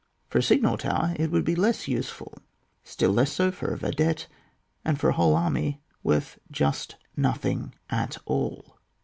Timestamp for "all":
8.25-8.79